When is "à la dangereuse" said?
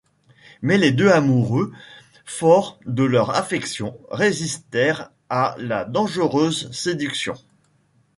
5.29-6.71